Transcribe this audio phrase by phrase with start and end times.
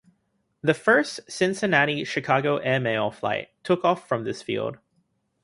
[0.63, 4.79] The first Cincinnati-Chicago airmail flight took off from this field.